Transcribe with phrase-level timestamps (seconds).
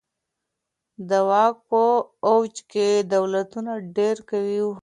[1.09, 1.83] د واک په
[2.29, 4.75] اوج کي دولتونه ډیر قوي وي.